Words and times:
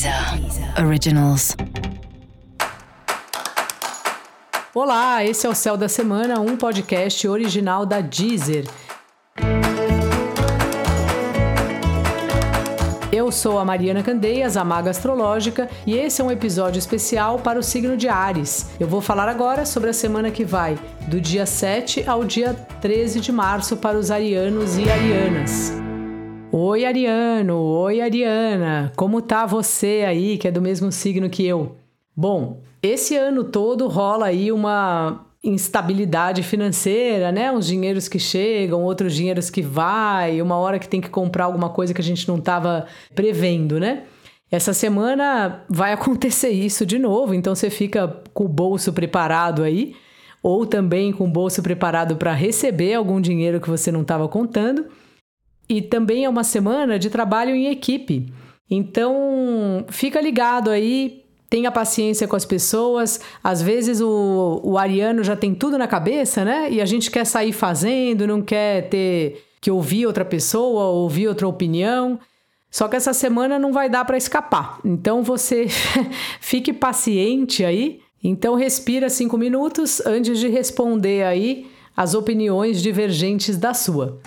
Deezer 0.00 0.82
Originals. 0.82 1.54
Olá, 4.74 5.22
esse 5.22 5.46
é 5.46 5.50
o 5.50 5.54
Céu 5.54 5.76
da 5.76 5.90
Semana, 5.90 6.40
um 6.40 6.56
podcast 6.56 7.28
original 7.28 7.84
da 7.84 8.00
Deezer. 8.00 8.64
Eu 13.12 13.30
sou 13.30 13.58
a 13.58 13.64
Mariana 13.64 14.02
Candeias, 14.02 14.56
a 14.56 14.64
Maga 14.64 14.88
Astrológica, 14.88 15.68
e 15.86 15.94
esse 15.98 16.22
é 16.22 16.24
um 16.24 16.30
episódio 16.30 16.78
especial 16.78 17.38
para 17.38 17.58
o 17.58 17.62
signo 17.62 17.94
de 17.94 18.08
Ares. 18.08 18.70
Eu 18.80 18.88
vou 18.88 19.02
falar 19.02 19.28
agora 19.28 19.66
sobre 19.66 19.90
a 19.90 19.92
semana 19.92 20.30
que 20.30 20.46
vai, 20.46 20.78
do 21.08 21.20
dia 21.20 21.44
7 21.44 22.08
ao 22.08 22.24
dia 22.24 22.54
13 22.80 23.20
de 23.20 23.30
março, 23.30 23.76
para 23.76 23.98
os 23.98 24.10
arianos 24.10 24.78
e 24.78 24.88
arianas. 24.88 25.89
Oi, 26.52 26.84
Ariano! 26.84 27.56
Oi, 27.60 28.00
Ariana! 28.00 28.92
Como 28.96 29.22
tá 29.22 29.46
você 29.46 30.04
aí, 30.04 30.36
que 30.36 30.48
é 30.48 30.50
do 30.50 30.60
mesmo 30.60 30.90
signo 30.90 31.30
que 31.30 31.46
eu? 31.46 31.76
Bom, 32.16 32.60
esse 32.82 33.16
ano 33.16 33.44
todo 33.44 33.86
rola 33.86 34.26
aí 34.26 34.50
uma 34.50 35.26
instabilidade 35.44 36.42
financeira, 36.42 37.30
né? 37.30 37.52
Uns 37.52 37.68
dinheiros 37.68 38.08
que 38.08 38.18
chegam, 38.18 38.82
outros 38.82 39.14
dinheiros 39.14 39.48
que 39.48 39.62
vai, 39.62 40.42
uma 40.42 40.56
hora 40.56 40.80
que 40.80 40.88
tem 40.88 41.00
que 41.00 41.08
comprar 41.08 41.44
alguma 41.44 41.68
coisa 41.68 41.94
que 41.94 42.00
a 42.00 42.04
gente 42.04 42.26
não 42.26 42.38
estava 42.38 42.84
prevendo, 43.14 43.78
né? 43.78 44.02
Essa 44.50 44.72
semana 44.72 45.64
vai 45.68 45.92
acontecer 45.94 46.50
isso 46.50 46.84
de 46.84 46.98
novo, 46.98 47.32
então 47.32 47.54
você 47.54 47.70
fica 47.70 48.22
com 48.34 48.46
o 48.46 48.48
bolso 48.48 48.92
preparado 48.92 49.62
aí, 49.62 49.94
ou 50.42 50.66
também 50.66 51.12
com 51.12 51.26
o 51.26 51.30
bolso 51.30 51.62
preparado 51.62 52.16
para 52.16 52.32
receber 52.32 52.94
algum 52.94 53.20
dinheiro 53.20 53.60
que 53.60 53.70
você 53.70 53.92
não 53.92 54.02
estava 54.02 54.26
contando. 54.26 54.86
E 55.70 55.80
também 55.80 56.24
é 56.24 56.28
uma 56.28 56.42
semana 56.42 56.98
de 56.98 57.08
trabalho 57.08 57.54
em 57.54 57.68
equipe. 57.68 58.26
Então, 58.68 59.84
fica 59.88 60.20
ligado 60.20 60.68
aí, 60.68 61.22
tenha 61.48 61.70
paciência 61.70 62.26
com 62.26 62.34
as 62.34 62.44
pessoas. 62.44 63.20
Às 63.42 63.62
vezes 63.62 64.00
o, 64.00 64.60
o 64.64 64.76
ariano 64.76 65.22
já 65.22 65.36
tem 65.36 65.54
tudo 65.54 65.78
na 65.78 65.86
cabeça, 65.86 66.44
né? 66.44 66.68
E 66.72 66.80
a 66.80 66.84
gente 66.84 67.08
quer 67.08 67.24
sair 67.24 67.52
fazendo, 67.52 68.26
não 68.26 68.42
quer 68.42 68.88
ter 68.88 69.44
que 69.60 69.70
ouvir 69.70 70.06
outra 70.06 70.24
pessoa, 70.24 70.86
ouvir 70.86 71.28
outra 71.28 71.46
opinião. 71.46 72.18
Só 72.68 72.88
que 72.88 72.96
essa 72.96 73.12
semana 73.12 73.56
não 73.56 73.72
vai 73.72 73.88
dar 73.88 74.04
para 74.04 74.16
escapar. 74.16 74.80
Então 74.84 75.22
você 75.22 75.68
fique 76.40 76.72
paciente 76.72 77.64
aí. 77.64 78.00
Então 78.24 78.56
respira 78.56 79.08
cinco 79.08 79.38
minutos 79.38 80.04
antes 80.04 80.40
de 80.40 80.48
responder 80.48 81.22
aí 81.22 81.70
as 81.96 82.14
opiniões 82.14 82.82
divergentes 82.82 83.56
da 83.56 83.72
sua. 83.72 84.20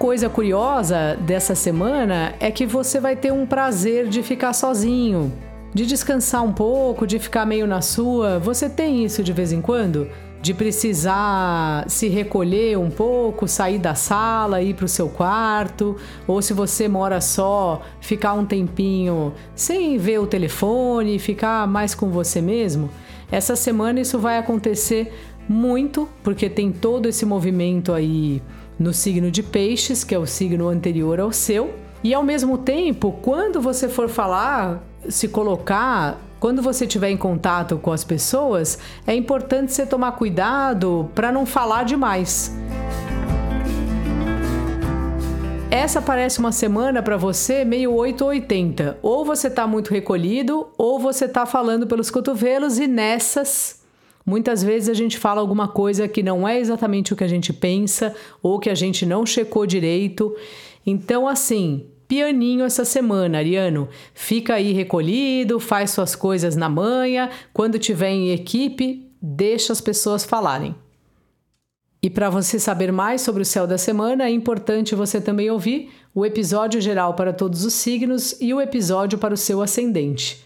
Coisa 0.00 0.30
curiosa 0.30 1.14
dessa 1.20 1.54
semana 1.54 2.34
é 2.40 2.50
que 2.50 2.64
você 2.64 2.98
vai 2.98 3.14
ter 3.14 3.34
um 3.34 3.44
prazer 3.44 4.08
de 4.08 4.22
ficar 4.22 4.54
sozinho, 4.54 5.30
de 5.74 5.84
descansar 5.84 6.42
um 6.42 6.54
pouco, 6.54 7.06
de 7.06 7.18
ficar 7.18 7.44
meio 7.44 7.66
na 7.66 7.82
sua. 7.82 8.38
Você 8.38 8.66
tem 8.70 9.04
isso 9.04 9.22
de 9.22 9.30
vez 9.30 9.52
em 9.52 9.60
quando? 9.60 10.08
De 10.40 10.54
precisar 10.54 11.84
se 11.86 12.08
recolher 12.08 12.78
um 12.78 12.88
pouco, 12.88 13.46
sair 13.46 13.78
da 13.78 13.94
sala, 13.94 14.62
ir 14.62 14.72
para 14.72 14.86
o 14.86 14.88
seu 14.88 15.10
quarto, 15.10 15.94
ou 16.26 16.40
se 16.40 16.54
você 16.54 16.88
mora 16.88 17.20
só, 17.20 17.82
ficar 18.00 18.32
um 18.32 18.46
tempinho 18.46 19.34
sem 19.54 19.98
ver 19.98 20.18
o 20.18 20.26
telefone, 20.26 21.18
ficar 21.18 21.68
mais 21.68 21.94
com 21.94 22.08
você 22.08 22.40
mesmo. 22.40 22.88
Essa 23.30 23.54
semana 23.54 24.00
isso 24.00 24.18
vai 24.18 24.38
acontecer 24.38 25.12
muito, 25.46 26.08
porque 26.22 26.48
tem 26.48 26.72
todo 26.72 27.06
esse 27.06 27.26
movimento 27.26 27.92
aí 27.92 28.40
no 28.80 28.94
signo 28.94 29.30
de 29.30 29.42
Peixes, 29.42 30.02
que 30.02 30.14
é 30.14 30.18
o 30.18 30.24
signo 30.24 30.66
anterior 30.66 31.20
ao 31.20 31.30
seu. 31.30 31.74
E 32.02 32.14
ao 32.14 32.22
mesmo 32.22 32.56
tempo, 32.56 33.12
quando 33.20 33.60
você 33.60 33.90
for 33.90 34.08
falar, 34.08 34.82
se 35.06 35.28
colocar, 35.28 36.18
quando 36.40 36.62
você 36.62 36.86
estiver 36.86 37.10
em 37.10 37.16
contato 37.16 37.76
com 37.76 37.92
as 37.92 38.04
pessoas, 38.04 38.78
é 39.06 39.14
importante 39.14 39.74
você 39.74 39.84
tomar 39.84 40.12
cuidado 40.12 41.10
para 41.14 41.30
não 41.30 41.44
falar 41.44 41.84
demais. 41.84 42.56
Essa 45.70 46.00
parece 46.00 46.40
uma 46.40 46.50
semana 46.50 47.02
para 47.02 47.18
você 47.18 47.66
meio 47.66 47.92
8 47.92 48.22
ou 48.22 48.30
80. 48.30 48.98
Ou 49.02 49.26
você 49.26 49.48
está 49.48 49.66
muito 49.66 49.90
recolhido, 49.92 50.68
ou 50.78 50.98
você 50.98 51.26
está 51.26 51.44
falando 51.44 51.86
pelos 51.86 52.10
cotovelos 52.10 52.78
e 52.78 52.88
nessas 52.88 53.79
Muitas 54.24 54.62
vezes 54.62 54.88
a 54.88 54.94
gente 54.94 55.18
fala 55.18 55.40
alguma 55.40 55.68
coisa 55.68 56.06
que 56.06 56.22
não 56.22 56.46
é 56.46 56.58
exatamente 56.58 57.12
o 57.12 57.16
que 57.16 57.24
a 57.24 57.28
gente 57.28 57.52
pensa 57.52 58.14
ou 58.42 58.58
que 58.58 58.70
a 58.70 58.74
gente 58.74 59.04
não 59.06 59.24
checou 59.24 59.66
direito. 59.66 60.34
Então, 60.86 61.26
assim, 61.26 61.86
pianinho 62.06 62.64
essa 62.64 62.84
semana, 62.84 63.38
Ariano. 63.38 63.88
Fica 64.12 64.54
aí 64.54 64.72
recolhido, 64.72 65.58
faz 65.58 65.90
suas 65.90 66.14
coisas 66.14 66.56
na 66.56 66.68
manha. 66.68 67.30
Quando 67.52 67.78
tiver 67.78 68.10
em 68.10 68.30
equipe, 68.30 69.10
deixa 69.20 69.72
as 69.72 69.80
pessoas 69.80 70.24
falarem. 70.24 70.74
E 72.02 72.08
para 72.08 72.30
você 72.30 72.58
saber 72.58 72.90
mais 72.90 73.20
sobre 73.20 73.42
o 73.42 73.46
céu 73.46 73.66
da 73.66 73.76
semana, 73.76 74.24
é 74.24 74.30
importante 74.30 74.94
você 74.94 75.20
também 75.20 75.50
ouvir 75.50 75.90
o 76.14 76.24
episódio 76.24 76.80
geral 76.80 77.14
para 77.14 77.32
todos 77.32 77.64
os 77.64 77.74
signos 77.74 78.34
e 78.40 78.54
o 78.54 78.60
episódio 78.60 79.18
para 79.18 79.34
o 79.34 79.36
seu 79.36 79.60
ascendente. 79.60 80.40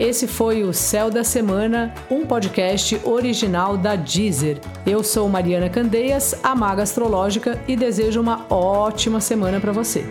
Esse 0.00 0.26
foi 0.26 0.62
o 0.62 0.72
Céu 0.72 1.10
da 1.10 1.22
Semana, 1.22 1.92
um 2.10 2.24
podcast 2.24 2.98
original 3.04 3.76
da 3.76 3.96
Deezer. 3.96 4.58
Eu 4.86 5.04
sou 5.04 5.28
Mariana 5.28 5.68
Candeias, 5.68 6.34
a 6.42 6.54
maga 6.54 6.82
astrológica, 6.82 7.62
e 7.68 7.76
desejo 7.76 8.18
uma 8.18 8.46
ótima 8.48 9.20
semana 9.20 9.60
para 9.60 9.72
você. 9.72 10.02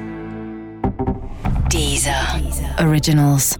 Deezer. 1.71 2.39
Deezer. 2.39 2.87
Originals. 2.87 3.57